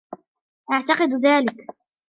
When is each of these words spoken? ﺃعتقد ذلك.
ﺃعتقد 0.67 1.09
ذلك. 1.23 1.67